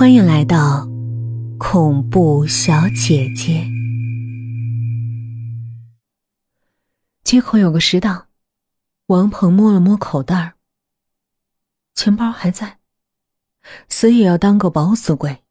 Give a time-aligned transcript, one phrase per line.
[0.00, 0.88] 欢迎来到
[1.58, 3.68] 恐怖小姐姐。
[7.22, 8.28] 街口有个食档，
[9.08, 10.54] 王鹏摸了摸口袋儿，
[11.94, 12.78] 钱包还在，
[13.90, 15.44] 死也要当个饱死鬼。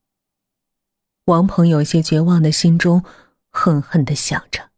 [1.25, 3.03] 王鹏有些绝望的心中，
[3.51, 4.71] 恨恨的想着：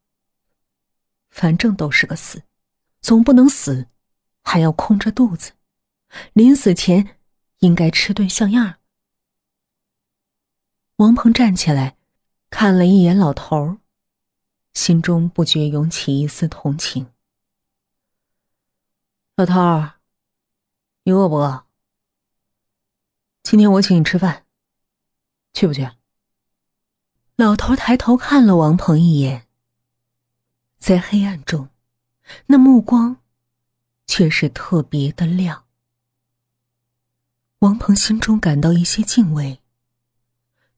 [1.30, 2.44] 反正都是个死，
[3.00, 3.88] 总不能死
[4.44, 5.54] 还要空着肚子，
[6.34, 7.16] 临死前
[7.60, 8.76] 应该吃顿像样。
[11.02, 11.98] 王鹏站起来，
[12.52, 13.78] 看了一眼老头儿，
[14.72, 17.08] 心中不觉涌起一丝同情。
[19.36, 19.94] 老头儿，
[21.02, 21.66] 你饿不饿？
[23.42, 24.46] 今天我请你吃饭，
[25.54, 25.90] 去不去？
[27.36, 29.48] 老头抬头看了王鹏一眼，
[30.78, 31.70] 在黑暗中，
[32.46, 33.18] 那目光
[34.06, 35.66] 却是特别的亮。
[37.58, 39.61] 王鹏心中感到一些敬畏。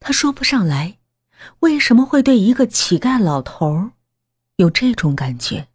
[0.05, 0.97] 他说不上来，
[1.59, 3.91] 为什么会对一个乞丐老头
[4.57, 5.69] 有这种感觉。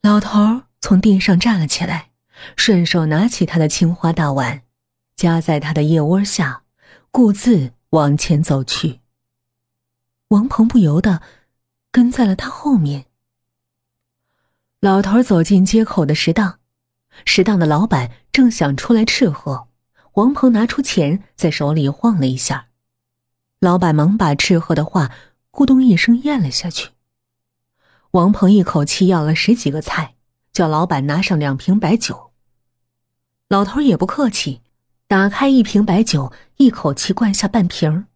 [0.00, 2.08] 老头从地上站了起来，
[2.56, 4.62] 顺手拿起他的青花大碗，
[5.16, 6.62] 夹在他的腋窝下，
[7.10, 9.00] 故自往前走去。
[10.28, 11.20] 王鹏不由得
[11.92, 13.04] 跟在了他后面。
[14.80, 16.58] 老头走进街口的食档，
[17.26, 19.67] 食档的老板正想出来吃喝。
[20.18, 22.66] 王鹏拿出钱，在手里晃了一下，
[23.60, 25.12] 老板忙把斥喝的话
[25.52, 26.90] 咕咚一声咽了下去。
[28.10, 30.16] 王鹏一口气要了十几个菜，
[30.50, 32.32] 叫老板拿上两瓶白酒。
[33.48, 34.60] 老头也不客气，
[35.06, 38.06] 打开一瓶白酒，一口气灌下半瓶，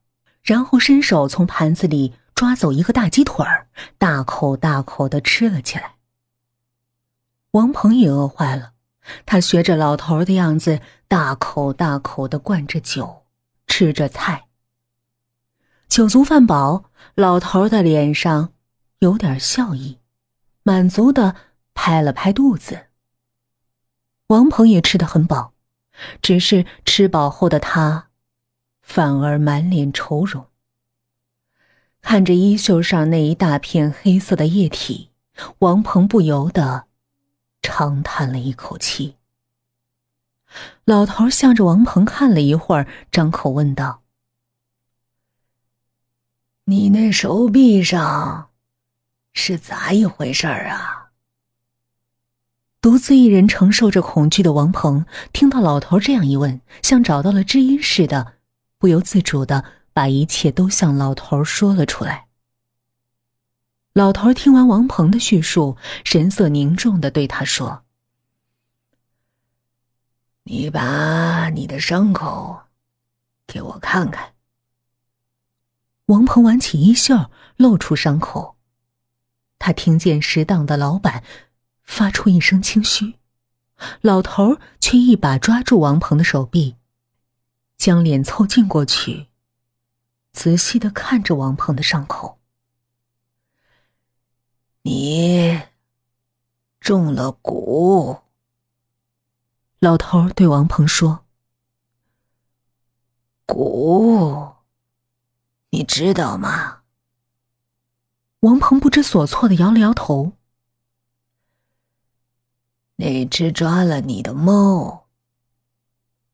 [0.43, 5.95] 然后伸手从盘子里抓走一个大鸡腿儿，大口大口的吃了起来。
[7.53, 8.72] 王鹏也饿坏了。
[9.27, 13.25] 他学着老头的样子，大口大口的灌着酒，
[13.67, 14.47] 吃着菜。
[15.89, 18.53] 酒足饭饱，老头的脸上
[19.01, 19.99] 有点笑意，
[20.63, 21.37] 满足的
[21.75, 22.87] 拍了拍肚子。
[24.29, 25.53] 王鹏也吃得很饱，
[26.23, 28.09] 只是吃饱后的他，
[28.81, 30.47] 反而满脸愁容。
[32.01, 35.11] 看着衣袖上那一大片黑色的液体，
[35.59, 36.87] 王鹏不由得。
[37.63, 39.17] 长叹了一口气，
[40.85, 44.03] 老头向着王鹏看了一会儿，张口问道
[46.67, 48.51] ：“你那手臂上
[49.33, 50.99] 是咋一回事儿啊？”
[52.83, 58.35] 独自一人承受着恐惧的王鹏，听到老头这样一问，像找到了知音似的，
[58.77, 62.27] 不由自主的把一切都向老头说了出来。
[63.95, 67.85] 老头听完王鹏的叙述，神色凝重的对他说
[70.45, 72.63] ：“你把你的伤口
[73.47, 74.33] 给我看看。”
[76.07, 78.57] 王鹏挽起衣袖，露出伤口。
[79.59, 81.23] 他听见食档的老板
[81.83, 83.19] 发出一声轻嘘，
[84.01, 86.77] 老头却一把抓住王鹏的手臂，
[87.77, 89.27] 将脸凑近过去，
[90.33, 92.39] 仔细的看着王鹏的伤口。
[94.83, 95.63] 你
[96.81, 98.23] 中了蛊。
[99.79, 101.25] 老头对王鹏说
[103.47, 104.55] ：“蛊，
[105.71, 106.83] 你知道吗？”
[108.41, 110.33] 王鹏不知所措的摇了摇头。
[112.97, 115.07] 那只抓了你的猫，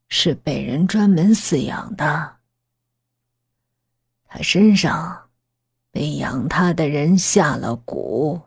[0.07, 2.37] 是被人专门饲养的，
[4.25, 5.28] 它身上。
[5.91, 8.41] 被养他的人下了蛊，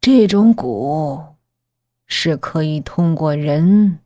[0.00, 1.34] 这种蛊
[2.06, 4.00] 是可以通过人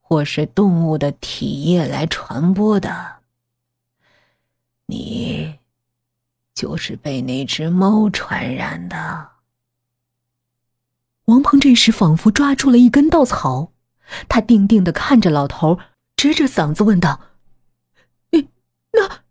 [0.00, 3.16] 或是动物的体液来传播的。
[4.86, 5.58] 你
[6.54, 9.30] 就是被那只猫传染的。
[11.24, 13.72] 王鹏这时仿佛抓住了一根稻草，
[14.28, 15.78] 他定定的看着老头，
[16.14, 17.20] 直着嗓子问道
[18.30, 18.50] ：“你
[18.92, 19.24] 那？”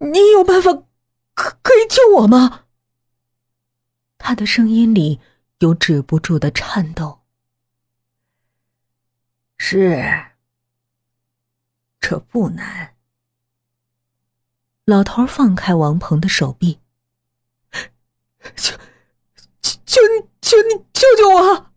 [0.00, 0.72] 你有办法
[1.34, 2.64] 可可以救我吗？
[4.16, 5.20] 他的声音里
[5.58, 7.20] 有止不住的颤抖。
[9.58, 10.02] 是，
[12.00, 12.96] 这不难。
[14.86, 16.80] 老头放开王鹏的手臂，
[18.56, 18.76] 求
[19.60, 21.70] 求求你，求你救救我！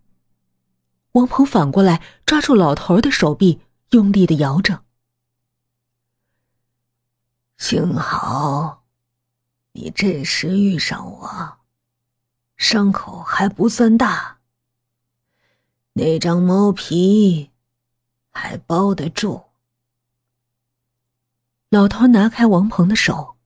[1.11, 3.61] 王鹏反过来抓住老头的手臂，
[3.91, 4.83] 用力的摇着。
[7.65, 8.83] 幸好，
[9.71, 11.59] 你这时遇上我，
[12.57, 14.39] 伤口还不算大。
[15.93, 17.51] 那张猫皮
[18.31, 19.45] 还包得住。
[21.69, 23.37] 老头拿开王鹏的手，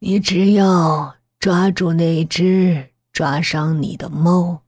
[0.00, 4.64] 你只要抓住那只抓伤你的猫，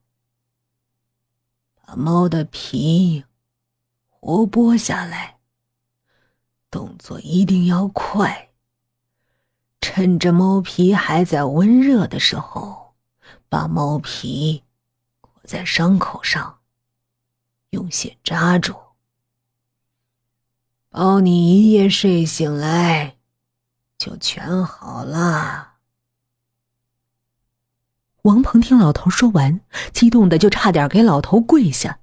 [1.85, 3.25] 把猫的皮
[4.09, 5.38] 活剥下来，
[6.71, 8.51] 动作一定要快。
[9.81, 12.95] 趁着猫皮还在温热的时候，
[13.49, 14.65] 把猫皮
[15.21, 16.59] 裹在伤口上，
[17.71, 18.75] 用线扎住。
[20.91, 23.17] 保你一夜睡醒来，
[23.97, 25.75] 就全好了。
[28.23, 29.61] 王鹏听老头说完，
[29.93, 32.01] 激动的就差点给老头跪下。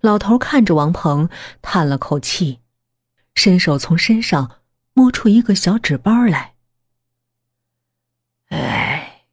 [0.00, 1.28] 老头看着王鹏，
[1.60, 2.60] 叹了口气，
[3.38, 4.62] 伸手从身上
[4.94, 6.54] 摸出一个小纸包来。
[8.48, 9.26] 哎，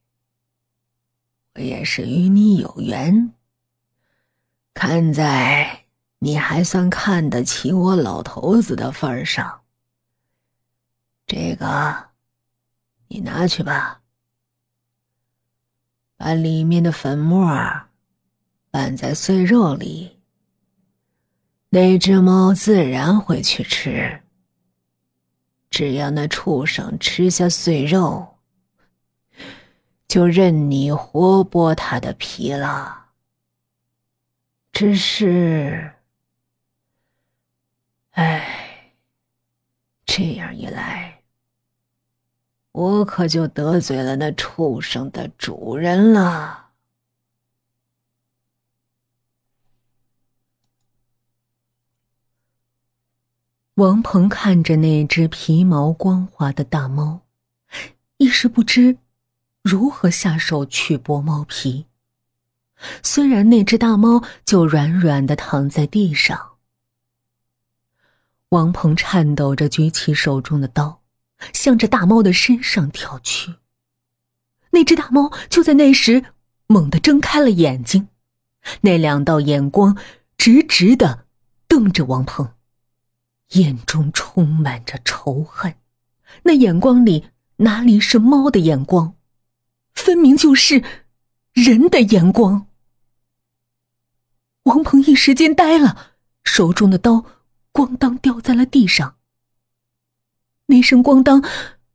[1.55, 3.33] 我也是与你有缘。
[4.75, 5.85] 看在
[6.19, 9.63] 你还算看得起我老头子的份上，
[11.25, 12.09] 这个
[13.07, 14.03] 你拿去吧，
[16.15, 17.49] 把里面的粉末
[18.69, 20.14] 拌在碎肉里，
[21.75, 24.21] 那只猫自然会去吃。
[25.69, 28.37] 只要那畜生吃下碎肉。
[30.07, 33.07] 就任你活剥它的皮了。
[34.71, 35.91] 只是，
[38.11, 38.93] 哎，
[40.05, 41.23] 这样一来，
[42.71, 46.64] 我可就得罪了那畜生的主人了。
[53.75, 57.23] 王鹏看着那只皮毛光滑的大猫，
[58.15, 58.99] 一时不知。
[59.63, 61.85] 如何下手去剥猫皮？
[63.03, 66.53] 虽然那只大猫就软软的躺在地上，
[68.49, 71.01] 王鹏颤抖着举起手中的刀，
[71.51, 73.55] 向着大猫的身上挑去。
[74.69, 76.23] 那只大猫就在那时
[76.67, 78.07] 猛地睁开了眼睛，
[78.81, 79.97] 那两道眼光
[80.37, 81.25] 直直的
[81.67, 82.53] 瞪着王鹏，
[83.51, 85.75] 眼中充满着仇恨。
[86.43, 89.15] 那眼光里哪里是猫的眼光？
[89.93, 90.83] 分明就是
[91.53, 92.67] 人的眼光。
[94.63, 96.13] 王鹏一时间呆了，
[96.43, 97.23] 手中的刀
[97.71, 99.17] 咣当掉在了地上。
[100.65, 101.43] 那声咣当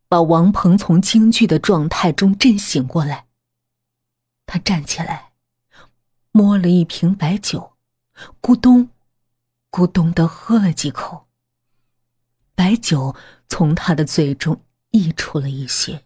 [0.09, 3.27] 把王鹏从惊惧的状态中震醒过来。
[4.47, 5.33] 他站起来，
[6.31, 7.73] 摸了一瓶白酒，
[8.41, 8.89] 咕咚，
[9.71, 11.27] 咕咚的喝了几口。
[12.61, 13.17] 白酒
[13.49, 14.61] 从他的嘴中
[14.91, 16.05] 溢出了一些。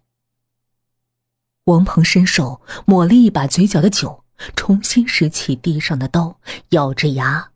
[1.64, 4.22] 王鹏伸手抹了一把嘴角的酒，
[4.54, 7.50] 重新拾起地上的刀，咬着牙，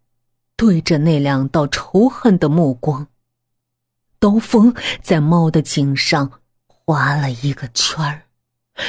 [0.56, 3.06] 对着那两道仇恨的目光。
[4.18, 8.24] 刀锋在猫的颈上划了一个圈儿，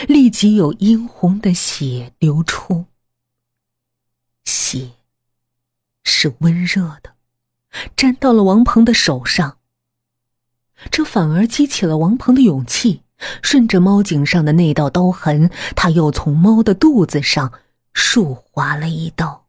[0.07, 2.85] 立即有殷红的血流出。
[4.43, 4.89] 血
[6.03, 7.13] 是温热的，
[7.95, 9.58] 沾到了王鹏的手上，
[10.91, 13.03] 这反而激起了王鹏的勇气。
[13.41, 17.51] 顺着猫颈上的那道刀痕，他又从猫的肚子上
[17.91, 19.45] 竖划了一刀。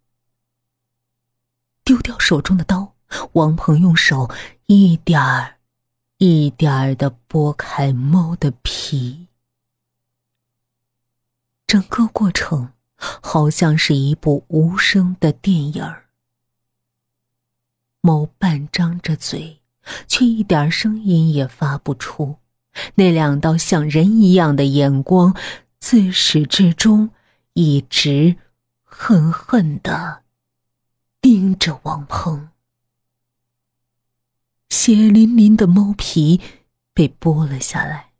[1.84, 2.94] 丢掉手中的刀，
[3.34, 4.28] 王鹏用手
[4.66, 5.58] 一点儿、
[6.18, 9.28] 一点儿的剥开猫的皮。
[11.68, 16.06] 整个过程好像是一部无声的电影儿。
[18.00, 19.59] 猫半张着嘴，
[20.06, 22.36] 却一点声音也发不出。
[22.94, 25.34] 那两道像人一样的眼光，
[25.78, 27.10] 自始至终
[27.54, 28.36] 一直
[28.84, 30.22] 恨恨的
[31.20, 32.50] 盯着王鹏。
[34.68, 36.40] 血淋淋的猫皮
[36.94, 38.10] 被剥了下来，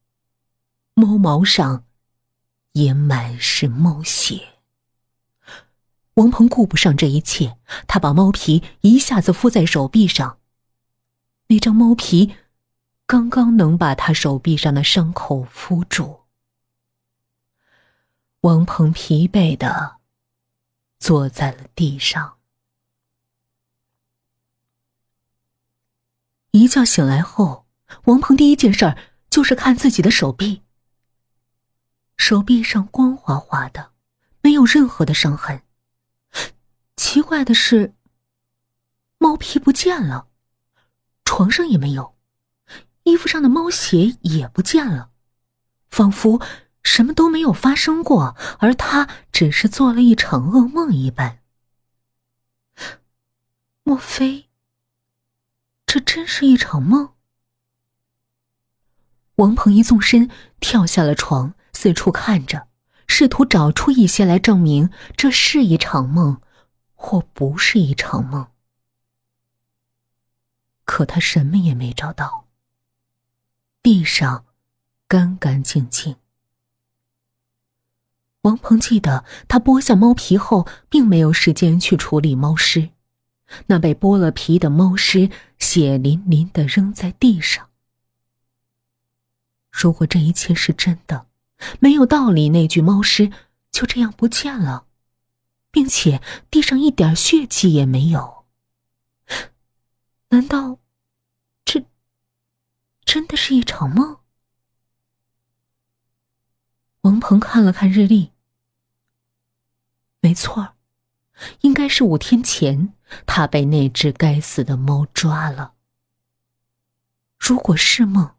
[0.94, 1.84] 猫毛上
[2.72, 4.48] 也满是猫血。
[6.14, 10.39] 王鹏顾不上这一切，他把猫皮一下子敷在手臂上，
[11.50, 12.34] 那张猫皮。
[13.06, 16.20] 刚刚能把他手臂上的伤口敷住，
[18.42, 19.96] 王鹏疲惫的
[21.00, 22.38] 坐在了地上。
[26.52, 27.66] 一觉醒来后，
[28.04, 28.96] 王鹏第一件事
[29.28, 30.62] 就是看自己的手臂。
[32.16, 33.90] 手臂上光滑滑的，
[34.40, 35.64] 没有任何的伤痕。
[36.94, 37.96] 奇怪的是，
[39.18, 40.28] 猫皮不见了，
[41.30, 42.16] 床上也没有。
[43.04, 45.10] 衣服上的猫血也不见了，
[45.88, 46.42] 仿佛
[46.82, 51.38] 什么都没有发生过，而他只是做了一场噩梦一般。
[53.84, 54.48] 莫非
[55.86, 57.10] 这真是一场梦？
[59.36, 62.66] 王鹏一纵身跳下了床，四处看着，
[63.06, 66.40] 试图找出一些来证明这是一场梦，
[66.96, 68.48] 或不是一场梦。
[70.90, 72.46] 可他什么也没找到。
[73.80, 74.44] 地上
[75.06, 76.16] 干干净净。
[78.40, 82.90] 王鹏记得，他剥下猫皮后，并没有时间去处理猫尸，
[83.66, 85.30] 那被剥了皮的猫尸
[85.60, 87.68] 血淋淋的扔在地上。
[89.70, 91.26] 如果这一切是真的，
[91.78, 93.30] 没有道理那具猫尸
[93.70, 94.86] 就这样不见了，
[95.70, 96.20] 并且
[96.50, 98.39] 地上一点血迹也没有。
[100.30, 100.78] 难道
[101.64, 101.84] 这
[103.04, 104.18] 真的是一场梦？
[107.02, 108.32] 王鹏看了看日历，
[110.20, 110.74] 没错
[111.62, 112.94] 应该是五天前
[113.26, 115.74] 他被那只该死的猫抓了。
[117.38, 118.36] 如果是梦，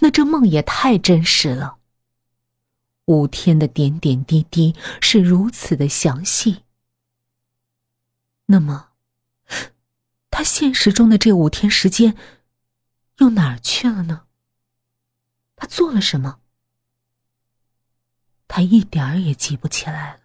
[0.00, 1.78] 那这梦也太真实了。
[3.06, 6.62] 五天的点点滴滴是如此的详细，
[8.46, 8.93] 那么，
[10.36, 12.16] 他现实中的这五天时间
[13.18, 14.26] 又哪儿去了呢？
[15.54, 16.40] 他做了什么？
[18.48, 20.23] 他一点儿也记不起来了。